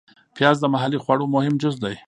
[0.35, 1.95] پیاز د محلي خواړو مهم جز دی